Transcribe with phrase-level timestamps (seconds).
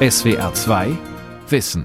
[0.00, 0.96] SWR 2
[1.48, 1.84] Wissen.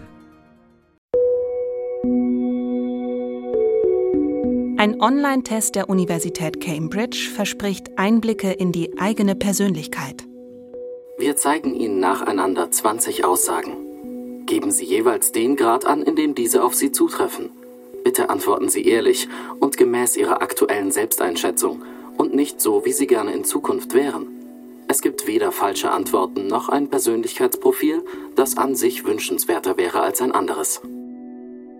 [4.77, 10.27] Ein Online-Test der Universität Cambridge verspricht Einblicke in die eigene Persönlichkeit.
[11.17, 14.45] Wir zeigen Ihnen nacheinander 20 Aussagen.
[14.45, 17.49] Geben Sie jeweils den Grad an, in dem diese auf Sie zutreffen.
[18.03, 19.27] Bitte antworten Sie ehrlich
[19.59, 21.81] und gemäß Ihrer aktuellen Selbsteinschätzung
[22.15, 24.32] und nicht so, wie Sie gerne in Zukunft wären.
[24.93, 28.05] Es gibt weder falsche Antworten noch ein Persönlichkeitsprofil,
[28.35, 30.81] das an sich wünschenswerter wäre als ein anderes.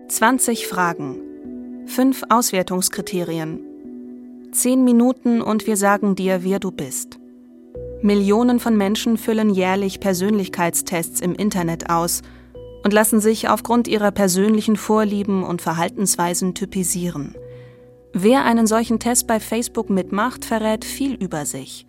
[0.08, 1.84] 20 Fragen.
[1.86, 3.60] Fünf Auswertungskriterien.
[4.50, 7.20] Zehn Minuten und wir sagen dir, wer du bist.
[8.02, 12.22] Millionen von Menschen füllen jährlich Persönlichkeitstests im Internet aus
[12.82, 17.36] und lassen sich aufgrund ihrer persönlichen Vorlieben und Verhaltensweisen typisieren.
[18.12, 21.86] Wer einen solchen Test bei Facebook mitmacht, verrät viel über sich.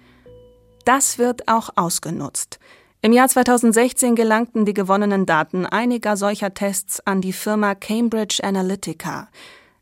[0.85, 2.59] Das wird auch ausgenutzt.
[3.01, 9.29] Im Jahr 2016 gelangten die gewonnenen Daten einiger solcher Tests an die Firma Cambridge Analytica.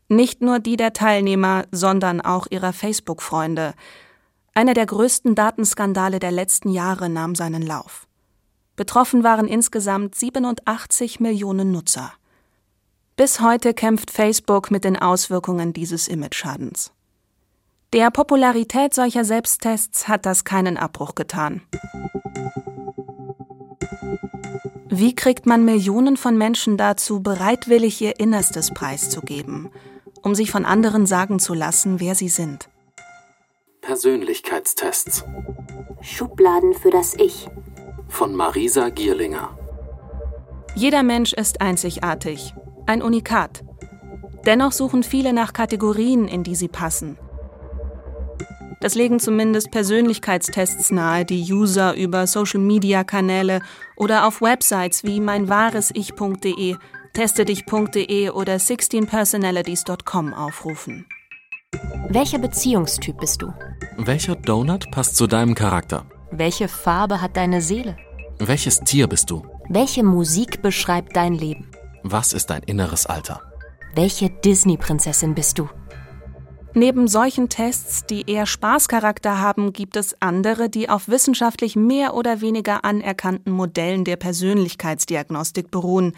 [0.08, 3.74] Nicht nur die der Teilnehmer, sondern auch ihrer Facebook-Freunde.
[4.54, 8.06] Einer der größten Datenskandale der letzten Jahre nahm seinen Lauf.
[8.76, 12.12] Betroffen waren insgesamt 87 Millionen Nutzer.
[13.16, 16.93] Bis heute kämpft Facebook mit den Auswirkungen dieses Imageschadens.
[17.94, 21.62] Der Popularität solcher Selbsttests hat das keinen Abbruch getan.
[24.88, 29.70] Wie kriegt man Millionen von Menschen dazu, bereitwillig ihr Innerstes preiszugeben,
[30.22, 32.68] um sich von anderen sagen zu lassen, wer sie sind?
[33.80, 35.22] Persönlichkeitstests.
[36.00, 37.48] Schubladen für das Ich.
[38.08, 39.56] Von Marisa Gierlinger.
[40.74, 42.54] Jeder Mensch ist einzigartig,
[42.86, 43.64] ein Unikat.
[44.46, 47.18] Dennoch suchen viele nach Kategorien, in die sie passen.
[48.84, 53.62] Das legen zumindest Persönlichkeitstests nahe, die User über Social-Media-Kanäle
[53.96, 56.76] oder auf Websites wie meinwahresich.de,
[57.14, 61.06] testedich.de oder 16personalities.com aufrufen.
[62.10, 63.54] Welcher Beziehungstyp bist du?
[63.96, 66.04] Welcher Donut passt zu deinem Charakter?
[66.30, 67.96] Welche Farbe hat deine Seele?
[68.38, 69.46] Welches Tier bist du?
[69.70, 71.70] Welche Musik beschreibt dein Leben?
[72.02, 73.40] Was ist dein inneres Alter?
[73.94, 75.70] Welche Disney-Prinzessin bist du?
[76.76, 82.40] Neben solchen Tests, die eher Spaßcharakter haben, gibt es andere, die auf wissenschaftlich mehr oder
[82.40, 86.16] weniger anerkannten Modellen der Persönlichkeitsdiagnostik beruhen.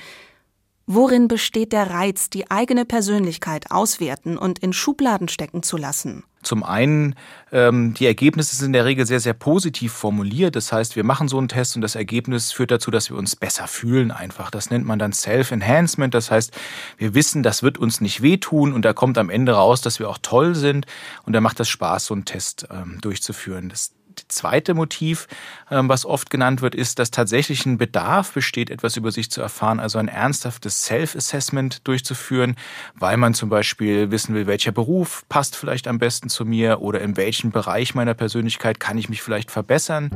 [0.87, 6.25] Worin besteht der Reiz, die eigene Persönlichkeit auswerten und in Schubladen stecken zu lassen?
[6.47, 7.17] Zum einen,
[7.51, 10.55] ähm, die Ergebnisse sind in der Regel sehr, sehr positiv formuliert.
[10.55, 13.35] Das heißt, wir machen so einen Test und das Ergebnis führt dazu, dass wir uns
[13.35, 14.51] besser fühlen einfach.
[14.51, 16.15] Das nennt man dann Self-Enhancement.
[16.15, 16.53] Das heißt,
[16.99, 20.09] wir wissen, das wird uns nicht wehtun und da kommt am Ende raus, dass wir
[20.09, 20.87] auch toll sind.
[21.25, 23.69] Und da macht das Spaß, so einen Test ähm, durchzuführen.
[23.69, 23.93] Das
[24.29, 25.27] zweite Motiv,
[25.71, 29.41] ähm, was oft genannt wird, ist, dass tatsächlich ein Bedarf besteht, etwas über sich zu
[29.41, 32.57] erfahren, also ein ernsthaftes Self-Assessment durchzuführen,
[32.95, 37.01] weil man zum Beispiel wissen will, welcher Beruf passt vielleicht am besten zu mir oder
[37.01, 40.11] in welchem Bereich meiner Persönlichkeit kann ich mich vielleicht verbessern.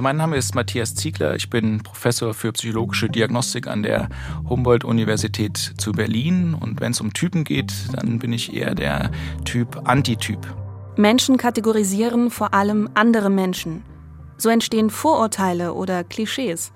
[0.00, 1.36] Mein Name ist Matthias Ziegler.
[1.36, 4.08] Ich bin Professor für psychologische Diagnostik an der
[4.48, 6.54] Humboldt-Universität zu Berlin.
[6.54, 9.12] Und wenn es um Typen geht, dann bin ich eher der
[9.44, 10.61] Typ Antityp.
[11.02, 13.82] Menschen kategorisieren vor allem andere Menschen.
[14.38, 16.72] So entstehen Vorurteile oder Klischees.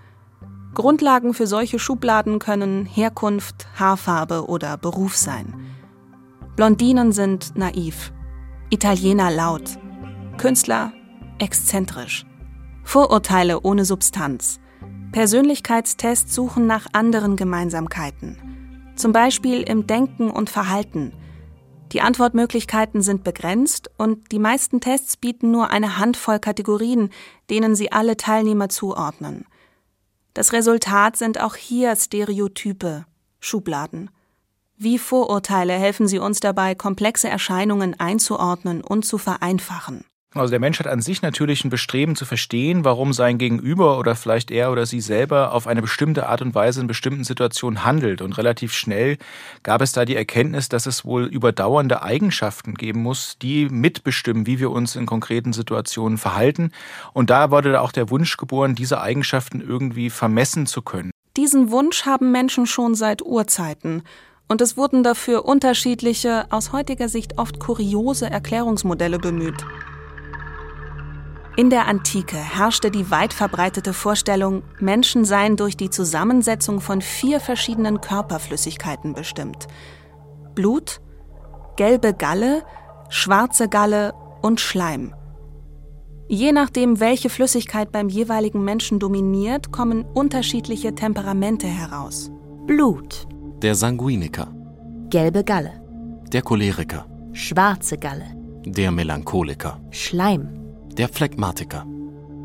[0.75, 5.55] Grundlagen für solche Schubladen können Herkunft, Haarfarbe oder Beruf sein.
[6.57, 8.13] Blondinen sind naiv,
[8.69, 9.79] Italiener laut,
[10.39, 10.93] Künstler
[11.39, 12.27] exzentrisch.
[12.83, 14.59] Vorurteile ohne Substanz.
[15.13, 18.93] Persönlichkeitstests suchen nach anderen Gemeinsamkeiten.
[18.97, 21.13] Zum Beispiel im Denken und Verhalten–
[21.93, 27.11] die Antwortmöglichkeiten sind begrenzt und die meisten Tests bieten nur eine Handvoll Kategorien,
[27.51, 29.47] denen sie alle Teilnehmer zuordnen.
[30.35, 33.07] Das Resultat sind auch hier Stereotype,
[33.41, 34.11] Schubladen.
[34.77, 40.05] Wie Vorurteile helfen sie uns dabei, komplexe Erscheinungen einzuordnen und zu vereinfachen.
[40.39, 44.15] Also der Mensch hat an sich natürlich ein Bestreben zu verstehen, warum sein Gegenüber oder
[44.15, 48.21] vielleicht er oder sie selber auf eine bestimmte Art und Weise in bestimmten Situationen handelt.
[48.21, 49.19] Und relativ schnell
[49.63, 54.59] gab es da die Erkenntnis, dass es wohl überdauernde Eigenschaften geben muss, die mitbestimmen, wie
[54.59, 56.71] wir uns in konkreten Situationen verhalten.
[57.13, 61.11] Und da wurde auch der Wunsch geboren, diese Eigenschaften irgendwie vermessen zu können.
[61.37, 64.03] Diesen Wunsch haben Menschen schon seit Urzeiten.
[64.49, 69.65] Und es wurden dafür unterschiedliche, aus heutiger Sicht oft kuriose Erklärungsmodelle bemüht.
[71.59, 77.41] In der Antike herrschte die weit verbreitete Vorstellung, Menschen seien durch die Zusammensetzung von vier
[77.41, 79.67] verschiedenen Körperflüssigkeiten bestimmt.
[80.55, 81.01] Blut,
[81.77, 82.63] gelbe Galle,
[83.09, 84.13] schwarze Galle
[84.43, 85.15] und Schleim.
[86.29, 92.31] Je nachdem, welche Flüssigkeit beim jeweiligen Menschen dominiert, kommen unterschiedliche Temperamente heraus.
[92.67, 93.27] Blut,
[93.63, 94.53] Der Sanguiniker,
[95.09, 95.81] gelbe Galle,
[96.31, 98.27] der Choleriker, schwarze Galle,
[98.67, 100.66] der Melancholiker, Schleim,
[100.97, 101.87] der Phlegmatiker.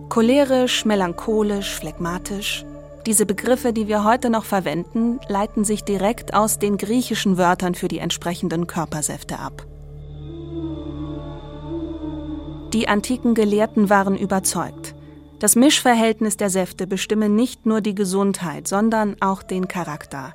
[0.09, 2.65] Cholerisch, melancholisch, phlegmatisch.
[3.05, 7.87] Diese Begriffe, die wir heute noch verwenden, leiten sich direkt aus den griechischen Wörtern für
[7.87, 9.65] die entsprechenden Körpersäfte ab.
[12.73, 14.95] Die antiken Gelehrten waren überzeugt.
[15.39, 20.33] Das Mischverhältnis der Säfte bestimme nicht nur die Gesundheit, sondern auch den Charakter.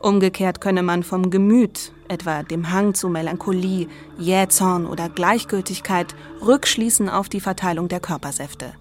[0.00, 6.14] Umgekehrt könne man vom Gemüt, etwa dem Hang zu Melancholie, Jähzorn oder Gleichgültigkeit,
[6.44, 8.72] rückschließen auf die Verteilung der Körpersäfte.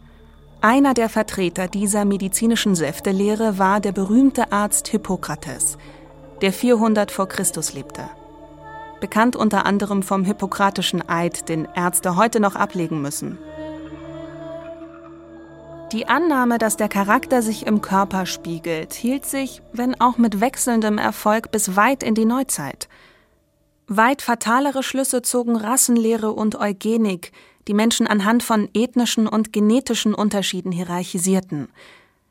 [0.61, 5.77] Einer der Vertreter dieser medizinischen Säftelehre war der berühmte Arzt Hippokrates,
[6.41, 8.09] der 400 vor Christus lebte.
[8.99, 13.37] Bekannt unter anderem vom hippokratischen Eid, den Ärzte heute noch ablegen müssen.
[15.93, 20.97] Die Annahme, dass der Charakter sich im Körper spiegelt, hielt sich, wenn auch mit wechselndem
[20.97, 22.89] Erfolg, bis weit in die Neuzeit.
[23.91, 27.31] Weit fatalere Schlüsse zogen Rassenlehre und Eugenik,
[27.67, 31.69] die Menschen anhand von ethnischen und genetischen Unterschieden hierarchisierten.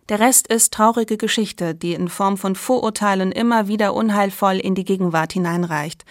[0.08, 4.84] Der Rest ist traurige Geschichte, die in Form von Vorurteilen immer wieder unheilvoll in die
[4.84, 6.05] Gegenwart hineinreicht.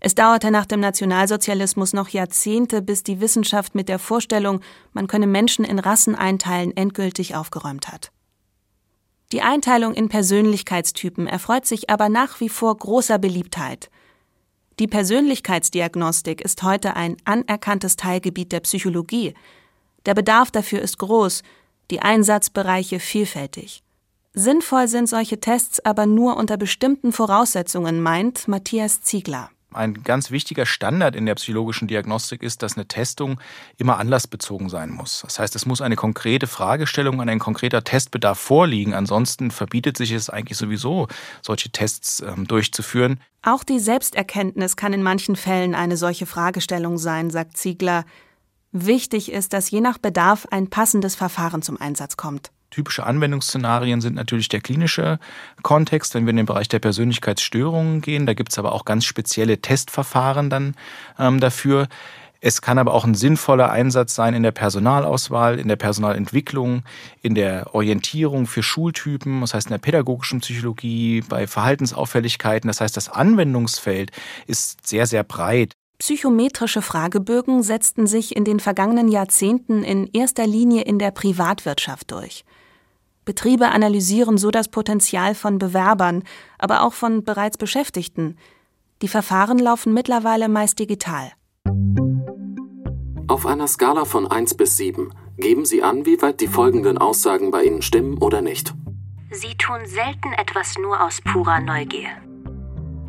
[0.00, 4.60] Es dauerte nach dem Nationalsozialismus noch Jahrzehnte, bis die Wissenschaft mit der Vorstellung,
[4.92, 8.10] man könne Menschen in Rassen einteilen, endgültig aufgeräumt hat.
[9.30, 13.88] Die Einteilung in Persönlichkeitstypen erfreut sich aber nach wie vor großer Beliebtheit.
[14.80, 19.34] Die Persönlichkeitsdiagnostik ist heute ein anerkanntes Teilgebiet der Psychologie.
[20.04, 21.42] Der Bedarf dafür ist groß,
[21.90, 23.82] die Einsatzbereiche vielfältig.
[24.32, 29.50] Sinnvoll sind solche Tests aber nur unter bestimmten Voraussetzungen, meint Matthias Ziegler.
[29.74, 33.40] Ein ganz wichtiger Standard in der psychologischen Diagnostik ist, dass eine Testung
[33.76, 35.22] immer anlassbezogen sein muss.
[35.22, 38.94] Das heißt, es muss eine konkrete Fragestellung, ein konkreter Testbedarf vorliegen.
[38.94, 41.08] Ansonsten verbietet sich es eigentlich sowieso,
[41.42, 43.20] solche Tests ähm, durchzuführen.
[43.42, 48.04] Auch die Selbsterkenntnis kann in manchen Fällen eine solche Fragestellung sein, sagt Ziegler.
[48.72, 52.50] Wichtig ist, dass je nach Bedarf ein passendes Verfahren zum Einsatz kommt.
[52.74, 55.20] Typische Anwendungsszenarien sind natürlich der klinische
[55.62, 58.26] Kontext, wenn wir in den Bereich der Persönlichkeitsstörungen gehen.
[58.26, 60.74] Da gibt es aber auch ganz spezielle Testverfahren dann
[61.16, 61.86] ähm, dafür.
[62.40, 66.82] Es kann aber auch ein sinnvoller Einsatz sein in der Personalauswahl, in der Personalentwicklung,
[67.22, 72.66] in der Orientierung für Schultypen, das heißt in der pädagogischen Psychologie, bei Verhaltensauffälligkeiten.
[72.66, 74.10] Das heißt, das Anwendungsfeld
[74.48, 75.74] ist sehr, sehr breit.
[75.98, 82.44] Psychometrische Fragebögen setzten sich in den vergangenen Jahrzehnten in erster Linie in der Privatwirtschaft durch.
[83.24, 86.24] Betriebe analysieren so das Potenzial von Bewerbern,
[86.58, 88.36] aber auch von bereits Beschäftigten.
[89.02, 91.32] Die Verfahren laufen mittlerweile meist digital.
[93.26, 97.50] Auf einer Skala von 1 bis 7 geben Sie an, wie weit die folgenden Aussagen
[97.50, 98.74] bei Ihnen stimmen oder nicht.
[99.30, 102.10] Sie tun selten etwas nur aus purer Neugier.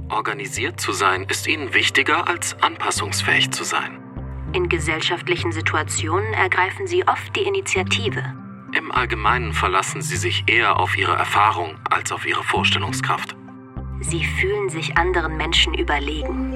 [0.09, 3.99] Organisiert zu sein ist Ihnen wichtiger, als anpassungsfähig zu sein.
[4.53, 8.23] In gesellschaftlichen Situationen ergreifen sie oft die Initiative.
[8.77, 13.33] Im Allgemeinen verlassen Sie sich eher auf Ihre Erfahrung als auf Ihre Vorstellungskraft.
[14.01, 16.51] Sie fühlen sich anderen Menschen überlegen.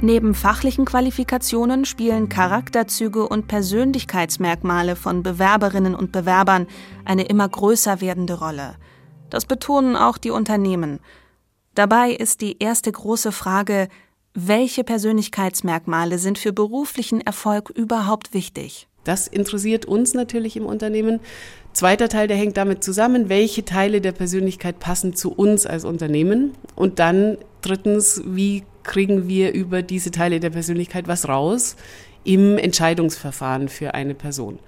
[0.00, 6.68] Neben fachlichen Qualifikationen spielen Charakterzüge und Persönlichkeitsmerkmale von Bewerberinnen und Bewerbern
[7.04, 8.76] eine immer größer werdende Rolle.
[9.30, 11.00] Das betonen auch die Unternehmen.
[11.74, 13.88] Dabei ist die erste große Frage,
[14.34, 18.86] welche Persönlichkeitsmerkmale sind für beruflichen Erfolg überhaupt wichtig?
[19.04, 21.20] Das interessiert uns natürlich im Unternehmen.
[21.72, 26.52] Zweiter Teil, der hängt damit zusammen, welche Teile der Persönlichkeit passen zu uns als Unternehmen.
[26.74, 31.76] Und dann drittens, wie kriegen wir über diese Teile der Persönlichkeit was raus
[32.24, 34.58] im Entscheidungsverfahren für eine Person.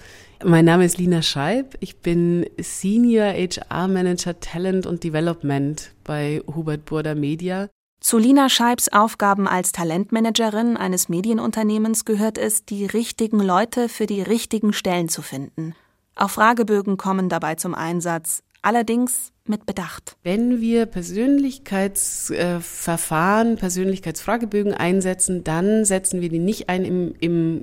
[0.44, 1.76] Mein Name ist Lina Scheib.
[1.80, 7.68] Ich bin Senior HR Manager Talent und Development bei Hubert Burda Media.
[8.02, 14.22] Zu Lina Scheibs Aufgaben als Talentmanagerin eines Medienunternehmens gehört es, die richtigen Leute für die
[14.22, 15.76] richtigen Stellen zu finden.
[16.16, 20.16] Auch Fragebögen kommen dabei zum Einsatz, allerdings mit Bedacht.
[20.24, 27.62] Wenn wir Persönlichkeitsverfahren, Persönlichkeitsfragebögen einsetzen, dann setzen wir die nicht ein im, im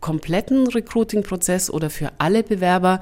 [0.00, 2.98] kompletten Recruiting-Prozess oder für alle Bewerber.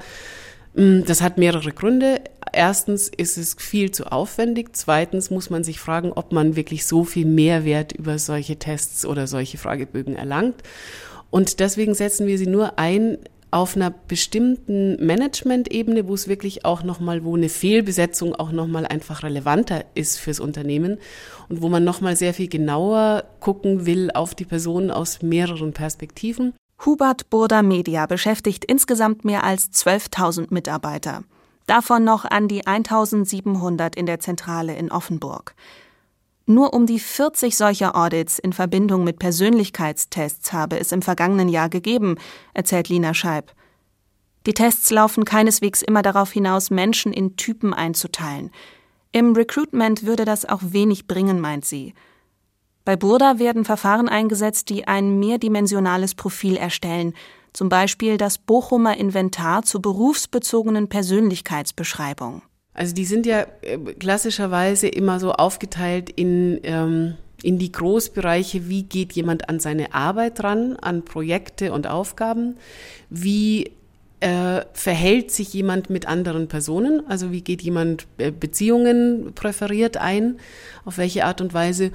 [0.75, 2.19] Das hat mehrere Gründe.
[2.51, 4.75] Erstens ist es viel zu aufwendig.
[4.75, 9.25] Zweitens muss man sich fragen, ob man wirklich so viel Mehrwert über solche Tests oder
[9.25, 10.55] solche Fragebögen erlangt.
[11.29, 13.17] Und deswegen setzen wir sie nur ein
[13.51, 19.23] auf einer bestimmten Management-Ebene, wo es wirklich auch nochmal, wo eine Fehlbesetzung auch nochmal einfach
[19.23, 20.97] relevanter ist fürs Unternehmen
[21.47, 26.53] und wo man nochmal sehr viel genauer gucken will auf die Person aus mehreren Perspektiven.
[26.83, 31.23] Hubert Burda Media beschäftigt insgesamt mehr als 12.000 Mitarbeiter.
[31.67, 35.55] Davon noch an die 1700 in der Zentrale in Offenburg.
[36.45, 41.69] Nur um die 40 solcher Audits in Verbindung mit Persönlichkeitstests habe es im vergangenen Jahr
[41.69, 42.17] gegeben,
[42.53, 43.51] erzählt Lina Scheib.
[44.45, 48.51] Die Tests laufen keineswegs immer darauf hinaus, Menschen in Typen einzuteilen.
[49.11, 51.95] Im Recruitment würde das auch wenig bringen, meint sie.
[52.85, 57.13] Bei Burda werden Verfahren eingesetzt, die ein mehrdimensionales Profil erstellen,
[57.51, 62.43] zum Beispiel das Bochumer Inventar zur berufsbezogenen Persönlichkeitsbeschreibung.
[62.75, 68.83] Also die sind ja äh, klassischerweise immer so aufgeteilt in, ähm, in die Großbereiche, wie
[68.83, 72.57] geht jemand an seine Arbeit ran, an Projekte und Aufgaben,
[73.09, 73.71] wie
[74.19, 80.37] äh, verhält sich jemand mit anderen Personen, also wie geht jemand äh, Beziehungen präferiert ein,
[80.83, 81.91] auf welche Art und Weise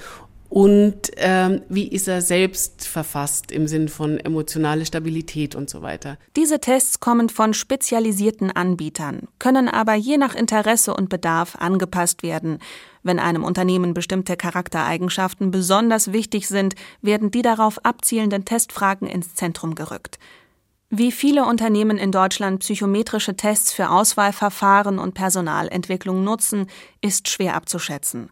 [0.51, 6.19] und ähm, wie ist er selbst verfasst im Sinn von emotionale Stabilität und so weiter.
[6.37, 12.59] Diese Tests kommen von spezialisierten Anbietern, können aber je nach Interesse und Bedarf angepasst werden.
[13.05, 19.77] Wenn einem Unternehmen bestimmte Charaktereigenschaften besonders wichtig sind, werden die darauf abzielenden Testfragen ins Zentrum
[19.77, 20.19] gerückt.
[20.91, 26.67] Wie viele Unternehmen in Deutschland psychometrische Tests für Auswahlverfahren und Personalentwicklung nutzen,
[27.01, 28.31] ist schwer abzuschätzen.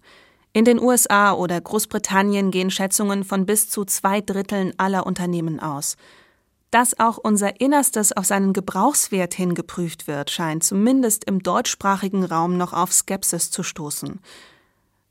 [0.53, 5.97] In den USA oder Großbritannien gehen Schätzungen von bis zu zwei Dritteln aller Unternehmen aus.
[6.71, 12.57] Dass auch unser Innerstes auf seinen Gebrauchswert hin geprüft wird, scheint zumindest im deutschsprachigen Raum
[12.57, 14.21] noch auf Skepsis zu stoßen.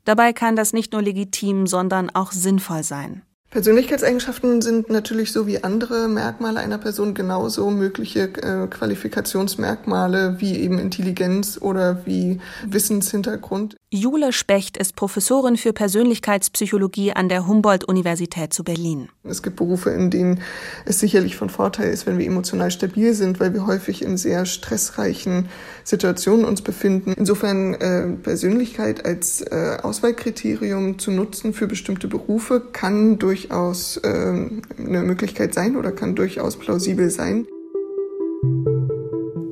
[0.04, 3.22] Dabei kann das nicht nur legitim, sondern auch sinnvoll sein.
[3.50, 10.78] Persönlichkeitseigenschaften sind natürlich so wie andere Merkmale einer Person genauso mögliche äh, Qualifikationsmerkmale wie eben
[10.78, 13.76] Intelligenz oder wie Wissenshintergrund.
[13.90, 19.08] Jule Specht ist Professorin für Persönlichkeitspsychologie an der Humboldt-Universität zu Berlin.
[19.24, 20.42] Es gibt Berufe, in denen
[20.84, 24.44] es sicherlich von Vorteil ist, wenn wir emotional stabil sind, weil wir häufig in sehr
[24.44, 25.48] stressreichen
[25.84, 27.14] Situationen uns befinden.
[27.16, 35.02] Insofern äh, Persönlichkeit als äh, Auswahlkriterium zu nutzen für bestimmte Berufe kann durchaus äh, eine
[35.02, 37.46] Möglichkeit sein oder kann durchaus plausibel sein.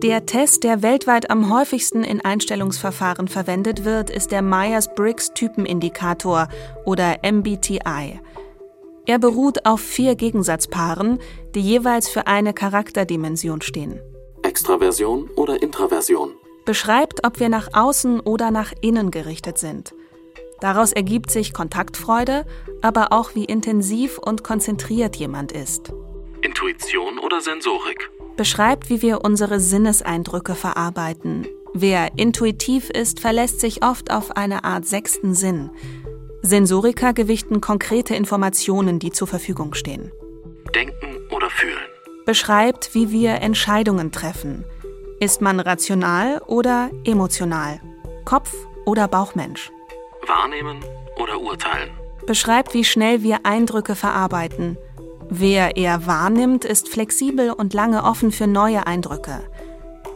[0.03, 6.49] Der Test, der weltweit am häufigsten in Einstellungsverfahren verwendet wird, ist der Myers-Briggs Typenindikator
[6.85, 8.21] oder MBTI.
[9.07, 11.19] Er beruht auf vier Gegensatzpaaren,
[11.55, 14.01] die jeweils für eine Charakterdimension stehen.
[14.43, 16.33] Extraversion oder Intraversion.
[16.65, 19.95] Beschreibt, ob wir nach außen oder nach innen gerichtet sind.
[20.61, 22.47] Daraus ergibt sich Kontaktfreude,
[22.83, 25.93] aber auch wie intensiv und konzentriert jemand ist.
[26.43, 31.47] Intuition oder Sensorik beschreibt, wie wir unsere Sinneseindrücke verarbeiten.
[31.73, 35.71] Wer intuitiv ist, verlässt sich oft auf eine Art sechsten Sinn.
[36.43, 40.13] Sensoriker gewichten konkrete Informationen, die zur Verfügung stehen.
[40.75, 41.77] Denken oder fühlen.
[42.25, 44.65] Beschreibt, wie wir Entscheidungen treffen.
[45.19, 47.81] Ist man rational oder emotional?
[48.25, 48.53] Kopf
[48.85, 49.71] oder Bauchmensch?
[50.29, 50.85] Wahrnehmen
[51.17, 51.91] oder urteilen.
[52.27, 54.77] Beschreibt, wie schnell wir Eindrücke verarbeiten.
[55.29, 59.41] Wer eher wahrnimmt, ist flexibel und lange offen für neue Eindrücke.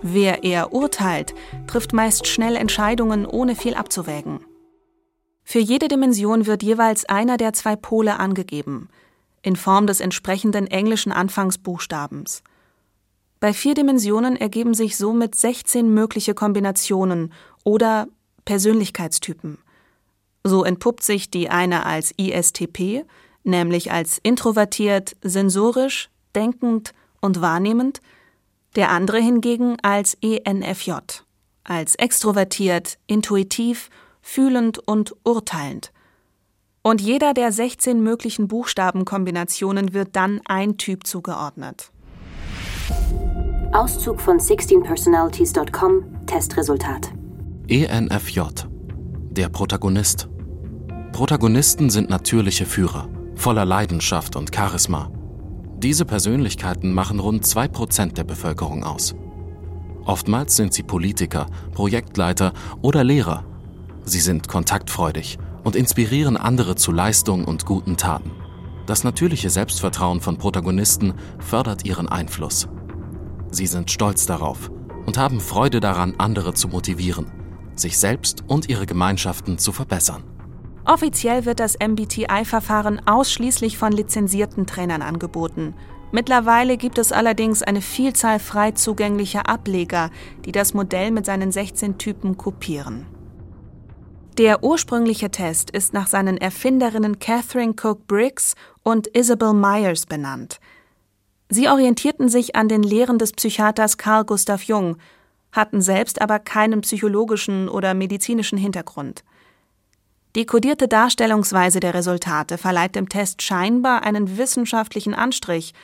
[0.02, 1.34] Wer eher urteilt,
[1.66, 4.40] trifft meist schnell Entscheidungen, ohne viel abzuwägen.
[5.44, 8.88] Für jede Dimension wird jeweils einer der zwei Pole angegeben,
[9.42, 12.42] in Form des entsprechenden englischen Anfangsbuchstabens.
[13.40, 17.32] Bei vier Dimensionen ergeben sich somit 16 mögliche Kombinationen
[17.64, 18.06] oder
[18.44, 19.58] Persönlichkeitstypen.
[20.44, 23.04] So entpuppt sich die eine als ISTP,
[23.44, 28.00] nämlich als introvertiert, sensorisch, denkend und wahrnehmend,
[28.76, 30.92] der andere hingegen als ENFJ,
[31.64, 33.90] als extrovertiert, intuitiv,
[34.22, 35.92] fühlend und urteilend.
[36.82, 41.90] Und jeder der 16 möglichen Buchstabenkombinationen wird dann ein Typ zugeordnet.
[43.72, 47.12] Auszug von 16personalities.com Testresultat.
[47.68, 48.40] ENFJ.
[49.30, 50.29] Der Protagonist.
[51.20, 55.10] Protagonisten sind natürliche Führer voller Leidenschaft und Charisma.
[55.76, 59.14] Diese Persönlichkeiten machen rund 2% der Bevölkerung aus.
[60.06, 63.44] Oftmals sind sie Politiker, Projektleiter oder Lehrer.
[64.02, 68.30] Sie sind kontaktfreudig und inspirieren andere zu Leistung und guten Taten.
[68.86, 72.66] Das natürliche Selbstvertrauen von Protagonisten fördert ihren Einfluss.
[73.50, 74.70] Sie sind stolz darauf
[75.04, 77.26] und haben Freude daran, andere zu motivieren,
[77.76, 80.22] sich selbst und ihre Gemeinschaften zu verbessern.
[80.84, 85.74] Offiziell wird das MBTI-Verfahren ausschließlich von lizenzierten Trainern angeboten.
[86.12, 90.10] Mittlerweile gibt es allerdings eine Vielzahl frei zugänglicher Ableger,
[90.44, 93.06] die das Modell mit seinen 16 Typen kopieren.
[94.38, 100.60] Der ursprüngliche Test ist nach seinen Erfinderinnen Catherine Cook Briggs und Isabel Myers benannt.
[101.48, 104.96] Sie orientierten sich an den Lehren des Psychiaters Carl Gustav Jung,
[105.52, 109.24] hatten selbst aber keinen psychologischen oder medizinischen Hintergrund.
[110.36, 115.74] Die kodierte Darstellungsweise der Resultate verleiht dem Test scheinbar einen wissenschaftlichen Anstrich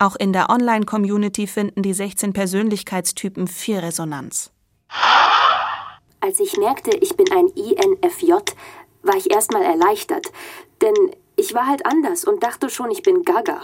[0.00, 4.52] auch in der Online-Community finden die 16 Persönlichkeitstypen viel Resonanz.
[6.20, 8.32] Als ich merkte, ich bin ein INFJ,
[9.02, 10.30] war ich erstmal erleichtert.
[10.80, 10.94] Denn
[11.34, 13.60] ich war halt anders und dachte schon, ich bin Gaga.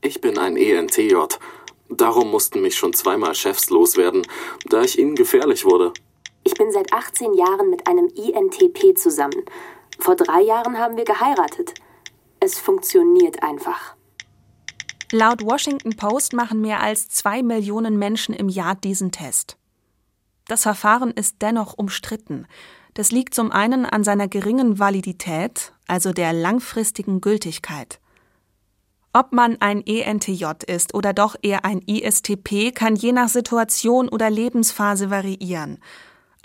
[0.00, 1.14] Ich bin ein ENTJ.
[1.88, 4.26] Darum mussten mich schon zweimal Chefs loswerden,
[4.66, 5.92] da ich ihnen gefährlich wurde.
[6.48, 9.44] Ich bin seit 18 Jahren mit einem INTP zusammen.
[9.98, 11.74] Vor drei Jahren haben wir geheiratet.
[12.40, 13.94] Es funktioniert einfach.
[15.12, 19.58] Laut Washington Post machen mehr als zwei Millionen Menschen im Jahr diesen Test.
[20.46, 22.46] Das Verfahren ist dennoch umstritten.
[22.94, 28.00] Das liegt zum einen an seiner geringen Validität, also der langfristigen Gültigkeit.
[29.12, 34.30] Ob man ein ENTJ ist oder doch eher ein ISTP, kann je nach Situation oder
[34.30, 35.78] Lebensphase variieren.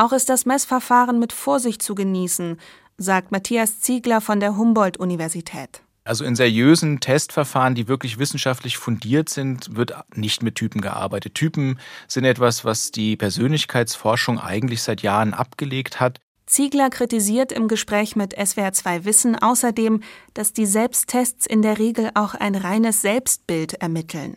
[0.03, 2.59] Auch ist das Messverfahren mit Vorsicht zu genießen,
[2.97, 5.81] sagt Matthias Ziegler von der Humboldt-Universität.
[6.03, 11.35] Also in seriösen Testverfahren, die wirklich wissenschaftlich fundiert sind, wird nicht mit Typen gearbeitet.
[11.35, 11.79] Typen
[12.09, 16.19] sind etwas, was die Persönlichkeitsforschung eigentlich seit Jahren abgelegt hat.
[16.47, 20.01] Ziegler kritisiert im Gespräch mit SWR2 Wissen außerdem,
[20.33, 24.35] dass die Selbsttests in der Regel auch ein reines Selbstbild ermitteln.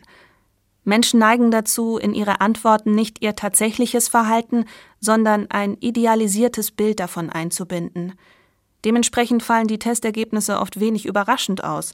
[0.87, 4.63] Menschen neigen dazu, in ihre Antworten nicht ihr tatsächliches Verhalten,
[5.01, 8.13] sondern ein idealisiertes Bild davon einzubinden.
[8.85, 11.93] Dementsprechend fallen die Testergebnisse oft wenig überraschend aus.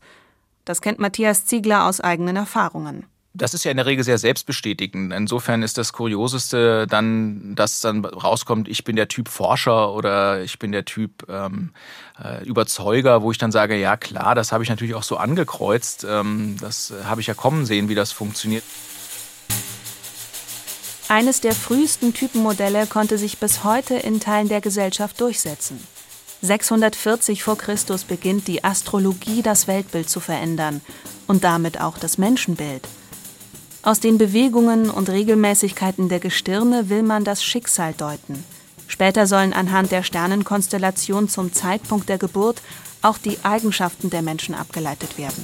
[0.63, 3.07] Das kennt Matthias Ziegler aus eigenen Erfahrungen.
[3.35, 5.11] Das ist ja in der Regel sehr selbstbestätigend.
[5.11, 10.59] Insofern ist das Kurioseste dann, dass dann rauskommt, ich bin der Typ Forscher oder ich
[10.59, 11.71] bin der Typ ähm,
[12.23, 16.05] äh, Überzeuger, wo ich dann sage, ja klar, das habe ich natürlich auch so angekreuzt.
[16.07, 18.63] Ähm, das habe ich ja kommen sehen, wie das funktioniert.
[21.09, 25.79] Eines der frühesten Typenmodelle konnte sich bis heute in Teilen der Gesellschaft durchsetzen.
[26.41, 30.81] 640 vor Christus beginnt die Astrologie das Weltbild zu verändern
[31.25, 32.87] und damit auch das Menschenbild.
[33.83, 38.43] Aus den Bewegungen und Regelmäßigkeiten der Gestirne will man das Schicksal deuten.
[38.87, 42.61] Später sollen anhand der Sternenkonstellation zum Zeitpunkt der Geburt
[43.01, 45.43] auch die Eigenschaften der Menschen abgeleitet werden.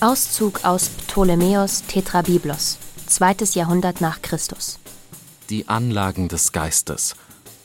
[0.00, 4.78] Auszug aus Ptolemäus Tetrabiblos, zweites Jahrhundert nach Christus.
[5.48, 7.14] Die Anlagen des Geistes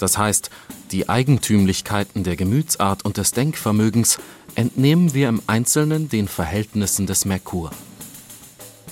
[0.02, 0.50] das heißt,
[0.92, 4.18] die Eigentümlichkeiten der Gemütsart und des Denkvermögens
[4.56, 7.72] entnehmen wir im Einzelnen den Verhältnissen des Merkur.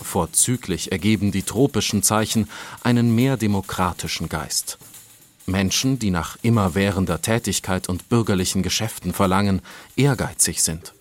[0.03, 2.49] Vorzüglich ergeben die tropischen Zeichen
[2.83, 4.77] einen mehr demokratischen Geist.
[5.45, 9.61] Menschen, die nach immerwährender Tätigkeit und bürgerlichen Geschäften verlangen,
[9.95, 10.93] ehrgeizig sind.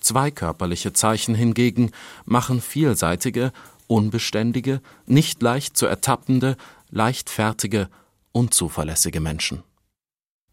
[0.00, 1.90] Zweikörperliche Zeichen hingegen
[2.24, 3.52] machen vielseitige,
[3.86, 6.56] unbeständige, nicht leicht zu ertappende,
[6.90, 7.88] leichtfertige
[8.32, 9.62] unzuverlässige Menschen.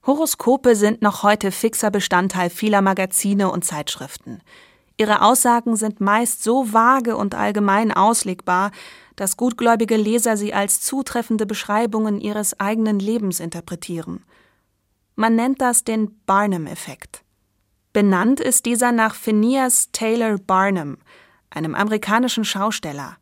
[0.05, 4.41] Horoskope sind noch heute fixer Bestandteil vieler Magazine und Zeitschriften.
[4.97, 8.71] Ihre Aussagen sind meist so vage und allgemein auslegbar,
[9.15, 14.23] dass gutgläubige Leser sie als zutreffende Beschreibungen ihres eigenen Lebens interpretieren.
[15.15, 17.23] Man nennt das den Barnum-Effekt.
[17.93, 20.97] Benannt ist dieser nach Phineas Taylor Barnum,
[21.49, 23.17] einem amerikanischen Schausteller.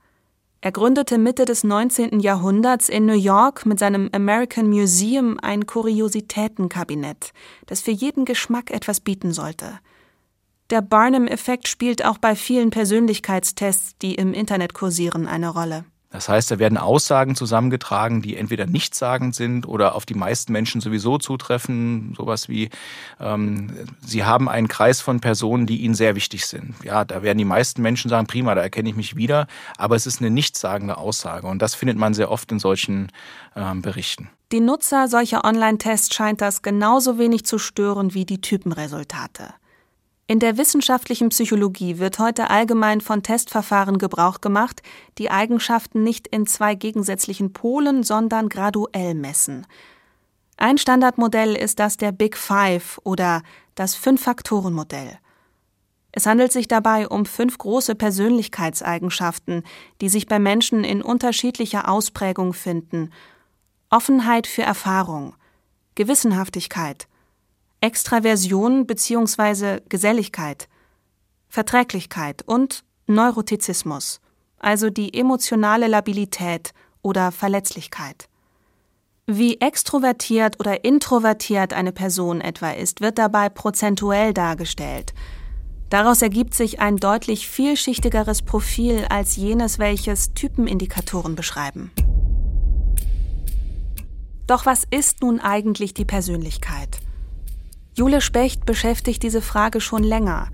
[0.61, 2.19] Er gründete Mitte des 19.
[2.19, 7.33] Jahrhunderts in New York mit seinem American Museum ein Kuriositätenkabinett,
[7.65, 9.79] das für jeden Geschmack etwas bieten sollte.
[10.73, 15.85] Der Barnum-Effekt spielt auch bei vielen Persönlichkeitstests, die im Internet kursieren, eine Rolle.
[16.09, 20.81] Das heißt, da werden Aussagen zusammengetragen, die entweder nichtssagend sind oder auf die meisten Menschen
[20.81, 22.15] sowieso zutreffen.
[22.17, 22.71] Sowas wie,
[23.19, 23.71] ähm,
[24.03, 26.73] sie haben einen Kreis von Personen, die ihnen sehr wichtig sind.
[26.83, 29.45] Ja, da werden die meisten Menschen sagen, prima, da erkenne ich mich wieder.
[29.77, 31.45] Aber es ist eine nichtssagende Aussage.
[31.45, 33.11] Und das findet man sehr oft in solchen
[33.55, 34.31] ähm, Berichten.
[34.51, 39.53] Die Nutzer solcher Online-Tests scheint das genauso wenig zu stören wie die Typenresultate.
[40.25, 44.81] In der wissenschaftlichen Psychologie wird heute allgemein von Testverfahren Gebrauch gemacht,
[45.17, 49.67] die Eigenschaften nicht in zwei gegensätzlichen Polen, sondern graduell messen.
[50.55, 53.41] Ein Standardmodell ist das der Big Five oder
[53.75, 55.17] das Fünf-Faktoren-Modell.
[56.13, 59.63] Es handelt sich dabei um fünf große Persönlichkeitseigenschaften,
[59.99, 63.11] die sich bei Menschen in unterschiedlicher Ausprägung finden.
[63.89, 65.35] Offenheit für Erfahrung,
[65.95, 67.07] Gewissenhaftigkeit,
[67.83, 69.81] Extraversion bzw.
[69.89, 70.69] Geselligkeit,
[71.49, 74.21] Verträglichkeit und Neurotizismus,
[74.57, 78.29] also die emotionale Labilität oder Verletzlichkeit.
[79.27, 85.13] Wie extrovertiert oder introvertiert eine Person etwa ist, wird dabei prozentuell dargestellt.
[85.89, 91.91] Daraus ergibt sich ein deutlich vielschichtigeres Profil als jenes, welches Typenindikatoren beschreiben.
[94.47, 97.02] Doch was ist nun eigentlich die Persönlichkeit?
[97.95, 100.49] Jule Specht beschäftigt diese Frage schon länger.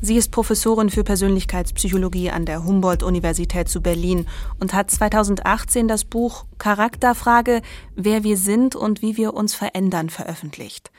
[0.00, 4.26] Sie ist Professorin für Persönlichkeitspsychologie an der Humboldt-Universität zu Berlin
[4.58, 7.60] und hat 2018 das Buch Charakterfrage,
[7.94, 10.90] wer wir sind und wie wir uns verändern veröffentlicht.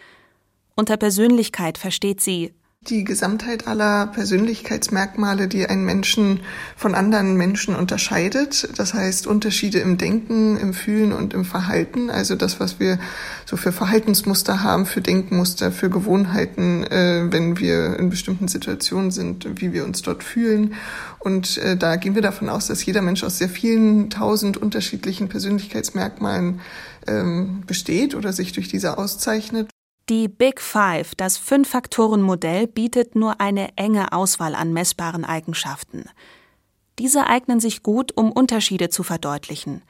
[0.76, 2.54] Unter Persönlichkeit versteht sie
[2.90, 6.40] die Gesamtheit aller Persönlichkeitsmerkmale, die einen Menschen
[6.78, 8.70] von anderen Menschen unterscheidet.
[8.78, 12.10] Das heißt Unterschiede im Denken, im Fühlen und im Verhalten.
[12.10, 12.98] Also das, was wir
[13.46, 19.62] so für Verhaltensmuster haben, für Denkmuster, für Gewohnheiten, äh, wenn wir in bestimmten Situationen sind,
[19.62, 20.74] wie wir uns dort fühlen.
[21.20, 25.28] Und äh, da gehen wir davon aus, dass jeder Mensch aus sehr vielen tausend unterschiedlichen
[25.28, 26.62] Persönlichkeitsmerkmalen
[27.08, 29.70] ähm, besteht oder sich durch diese auszeichnet.
[30.10, 36.06] Die Big Five, das Fünf-Faktoren-Modell, bietet nur eine enge Auswahl an messbaren Eigenschaften.
[36.98, 39.84] Diese eignen sich gut, um Unterschiede zu verdeutlichen.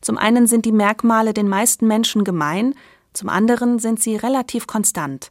[0.00, 2.74] Zum einen sind die Merkmale den meisten Menschen gemein,
[3.12, 5.30] zum anderen sind sie relativ konstant.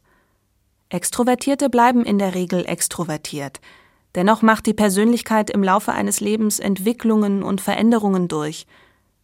[0.88, 3.60] Extrovertierte bleiben in der Regel extrovertiert.
[4.14, 8.66] Dennoch macht die Persönlichkeit im Laufe eines Lebens Entwicklungen und Veränderungen durch.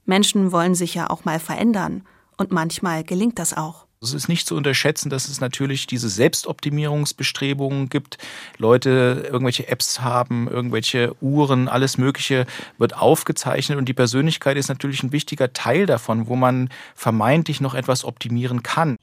[0.05, 3.86] Menschen wollen sich ja auch mal verändern, und manchmal gelingt das auch.
[4.09, 8.19] Es ist nicht zu unterschätzen, dass es natürlich diese Selbstoptimierungsbestrebungen gibt.
[8.59, 12.47] Leute irgendwelche Apps haben, irgendwelche Uhren, alles Mögliche
[12.79, 17.75] wird aufgezeichnet und die Persönlichkeit ist natürlich ein wichtiger Teil davon, wo man vermeintlich noch
[17.75, 18.97] etwas optimieren kann.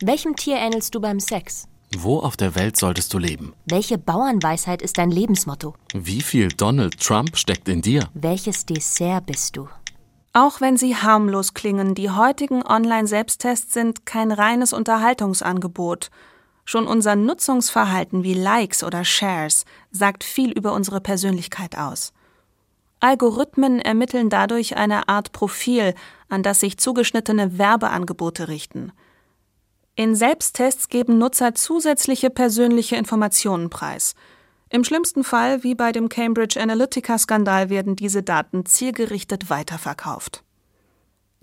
[0.00, 1.68] Welchem Tier ähnelst du beim Sex?
[1.96, 3.52] Wo auf der Welt solltest du leben?
[3.66, 5.74] Welche Bauernweisheit ist dein Lebensmotto?
[5.92, 8.08] Wie viel Donald Trump steckt in dir?
[8.14, 9.68] Welches Dessert bist du?
[10.34, 16.10] Auch wenn sie harmlos klingen, die heutigen Online-Selbsttests sind kein reines Unterhaltungsangebot.
[16.64, 22.14] Schon unser Nutzungsverhalten wie Likes oder Shares sagt viel über unsere Persönlichkeit aus.
[23.00, 25.94] Algorithmen ermitteln dadurch eine Art Profil,
[26.28, 28.92] an das sich zugeschnittene Werbeangebote richten.
[29.96, 34.14] In Selbsttests geben Nutzer zusätzliche persönliche Informationen preis–
[34.72, 40.42] im schlimmsten Fall, wie bei dem Cambridge Analytica-Skandal, werden diese Daten zielgerichtet weiterverkauft.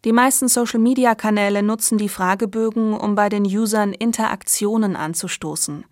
[0.03, 5.85] Die meisten Social-Media-Kanäle nutzen die Fragebögen, um bei den Usern Interaktionen anzustoßen.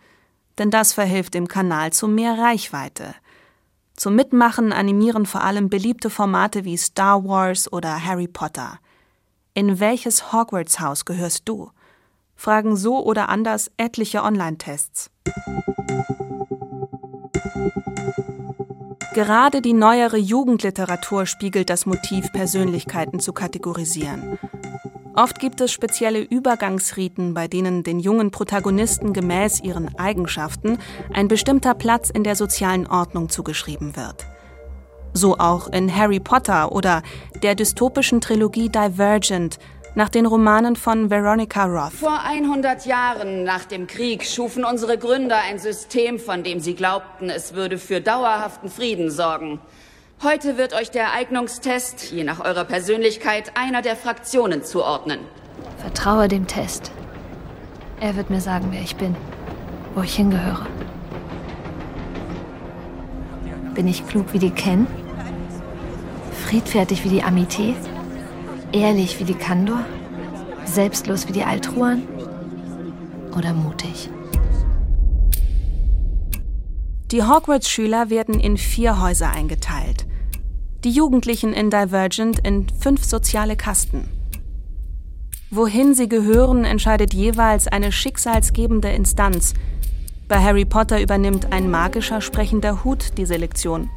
[0.58, 3.14] Denn das verhilft dem Kanal zu mehr Reichweite.
[3.96, 8.80] Zum Mitmachen animieren vor allem beliebte Formate wie Star Wars oder Harry Potter.
[9.54, 11.70] In welches Hogwarts-Haus gehörst du?
[12.36, 15.12] Fragen so oder anders etliche Online-Tests.
[19.18, 24.38] Gerade die neuere Jugendliteratur spiegelt das Motiv, Persönlichkeiten zu kategorisieren.
[25.16, 30.78] Oft gibt es spezielle Übergangsriten, bei denen den jungen Protagonisten gemäß ihren Eigenschaften
[31.12, 34.28] ein bestimmter Platz in der sozialen Ordnung zugeschrieben wird.
[35.14, 37.02] So auch in Harry Potter oder
[37.42, 39.58] der dystopischen Trilogie Divergent,
[39.96, 41.94] nach den Romanen von Veronica Roth.
[41.94, 47.30] Vor 100 Jahren nach dem Krieg schufen unsere Gründer ein System, von dem sie glaubten,
[47.30, 49.60] es würde für dauerhaften Frieden sorgen.
[50.24, 55.20] Heute wird euch der Eignungstest, je nach eurer Persönlichkeit, einer der Fraktionen zuordnen.
[55.78, 56.92] Vertraue dem Test.
[58.00, 59.16] Er wird mir sagen, wer ich bin,
[59.96, 60.66] wo ich hingehöre.
[63.74, 64.88] Bin ich klug wie die Ken?
[66.46, 67.76] Friedfertig wie die Amité?
[68.74, 69.86] Ehrlich wie die Kandor?
[70.66, 72.04] Selbstlos wie die Altruan?
[73.36, 74.10] Oder mutig?
[77.12, 80.06] Die Hogwarts-Schüler werden in vier Häuser eingeteilt.
[80.84, 84.10] Die Jugendlichen in Divergent in fünf soziale Kasten.
[85.50, 89.54] Wohin sie gehören, entscheidet jeweils eine schicksalsgebende Instanz.
[90.28, 93.90] Bei Harry Potter übernimmt ein magischer sprechender Hut die Selektion.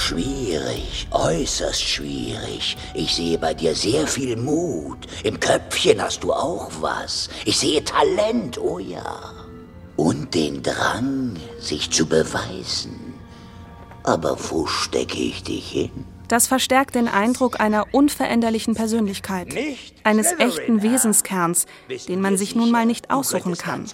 [0.00, 2.76] Schwierig, äußerst schwierig.
[2.94, 5.06] Ich sehe bei dir sehr viel Mut.
[5.24, 7.28] Im Köpfchen hast du auch was.
[7.44, 9.20] Ich sehe Talent, oh ja.
[9.96, 13.14] Und den Drang, sich zu beweisen.
[14.02, 16.06] Aber wo stecke ich dich hin?
[16.28, 19.54] Das verstärkt den Eindruck einer unveränderlichen Persönlichkeit,
[20.02, 21.66] eines echten Wesenskerns,
[22.08, 23.84] den man sich nun mal nicht aussuchen kann.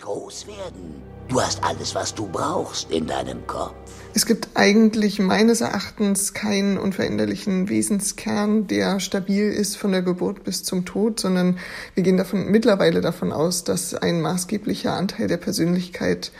[1.28, 3.74] Du hast alles, was du brauchst in deinem Kopf.
[4.14, 10.62] Es gibt eigentlich meines Erachtens keinen unveränderlichen Wesenskern, der stabil ist von der Geburt bis
[10.62, 11.58] zum Tod, sondern
[11.94, 16.32] wir gehen davon mittlerweile davon aus, dass ein maßgeblicher Anteil der Persönlichkeit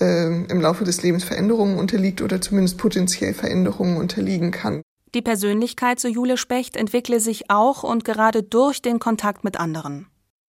[0.00, 4.82] äh, im Laufe des Lebens Veränderungen unterliegt oder zumindest potenziell Veränderungen unterliegen kann.
[5.14, 10.06] Die Persönlichkeit, so Jule Specht, entwickle sich auch und gerade durch den Kontakt mit anderen.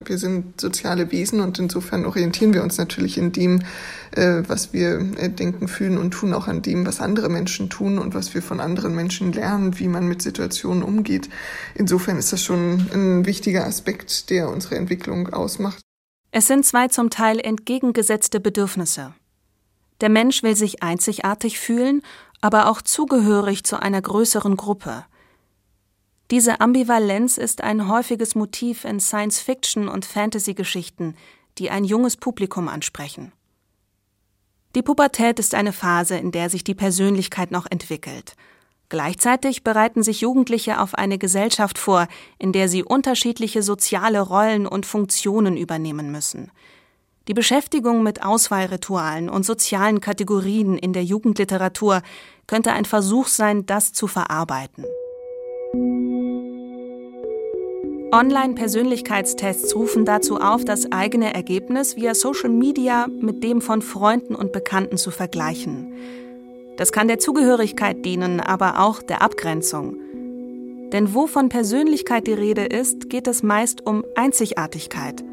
[0.09, 3.63] Wir sind soziale Wesen und insofern orientieren wir uns natürlich in dem,
[4.13, 7.99] äh, was wir äh, denken, fühlen und tun, auch an dem, was andere Menschen tun
[7.99, 11.29] und was wir von anderen Menschen lernen, wie man mit Situationen umgeht.
[11.75, 15.81] Insofern ist das schon ein wichtiger Aspekt, der unsere Entwicklung ausmacht.
[16.31, 19.15] Es sind zwei zum Teil entgegengesetzte Bedürfnisse.
[20.01, 22.03] Der Mensch will sich einzigartig fühlen,
[22.41, 25.05] aber auch zugehörig zu einer größeren Gruppe.
[26.33, 31.15] Diese Ambivalenz ist ein häufiges Motiv in Science-Fiction- und Fantasy-Geschichten,
[31.59, 33.33] die ein junges Publikum ansprechen.
[34.75, 38.35] Die Pubertät ist eine Phase, in der sich die Persönlichkeit noch entwickelt.
[38.89, 44.87] Gleichzeitig bereiten sich Jugendliche auf eine Gesellschaft vor, in der sie unterschiedliche soziale Rollen und
[44.87, 46.51] Funktionen übernehmen müssen.
[47.29, 52.01] Die Beschäftigung mit Auswahlritualen und sozialen Kategorien in der Jugendliteratur
[52.47, 54.87] könnte ein Versuch sein, das zu verarbeiten.
[58.13, 64.53] Online-Persönlichkeitstests rufen dazu auf, das eigene Ergebnis via Social Media mit dem von Freunden und
[64.53, 65.95] Bekannten zu vergleichen.
[66.77, 69.97] Das kann der Zugehörigkeit dienen, aber auch der Abgrenzung.
[70.93, 75.25] Denn wo von Persönlichkeit die Rede ist, geht es meist um Einzigartigkeit.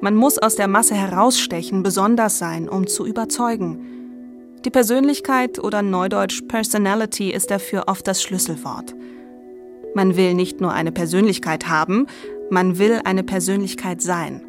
[0.00, 4.58] Man muss aus der Masse herausstechen, besonders sein, um zu überzeugen.
[4.64, 8.94] Die Persönlichkeit oder neudeutsch Personality ist dafür oft das Schlüsselwort.
[9.94, 12.06] Man will nicht nur eine Persönlichkeit haben,
[12.50, 14.42] man will eine Persönlichkeit sein.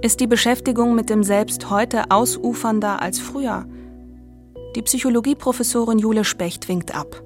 [0.00, 3.66] Ist die Beschäftigung mit dem Selbst heute ausufernder als früher?
[4.76, 7.22] Die Psychologieprofessorin Jule Specht winkt ab.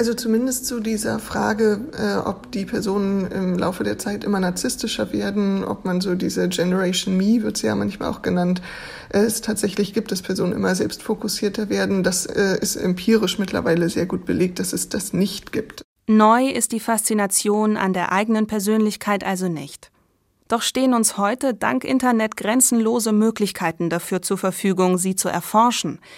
[0.00, 5.12] Also zumindest zu dieser Frage, äh, ob die Personen im Laufe der Zeit immer narzisstischer
[5.12, 8.62] werden, ob man so diese Generation Me, wird sie ja manchmal auch genannt,
[9.12, 12.02] äh, es tatsächlich gibt, dass Personen immer selbstfokussierter werden.
[12.02, 15.82] Das äh, ist empirisch mittlerweile sehr gut belegt, dass es das nicht gibt.
[16.06, 19.90] Neu ist die Faszination an der eigenen Persönlichkeit also nicht.
[20.48, 25.98] Doch stehen uns heute dank Internet grenzenlose Möglichkeiten dafür zur Verfügung, sie zu erforschen–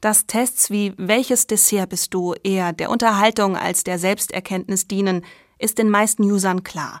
[0.00, 5.24] dass Tests wie welches Dessert bist du eher der Unterhaltung als der Selbsterkenntnis dienen,
[5.58, 7.00] ist den meisten Usern klar.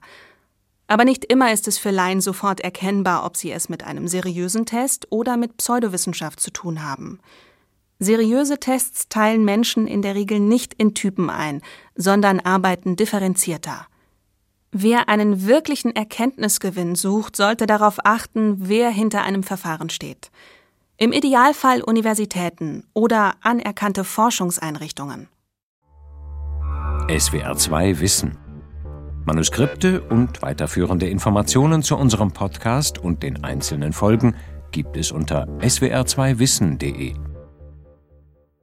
[0.86, 4.66] Aber nicht immer ist es für Laien sofort erkennbar, ob sie es mit einem seriösen
[4.66, 7.20] Test oder mit Pseudowissenschaft zu tun haben.
[8.00, 11.62] Seriöse Tests teilen Menschen in der Regel nicht in Typen ein,
[11.94, 13.86] sondern arbeiten differenzierter.
[14.72, 20.30] Wer einen wirklichen Erkenntnisgewinn sucht, sollte darauf achten, wer hinter einem Verfahren steht.
[21.02, 25.28] Im Idealfall Universitäten oder anerkannte Forschungseinrichtungen.
[27.08, 28.36] SWR 2 Wissen.
[29.24, 34.36] Manuskripte und weiterführende Informationen zu unserem Podcast und den einzelnen Folgen
[34.72, 37.14] gibt es unter swr2wissen.de.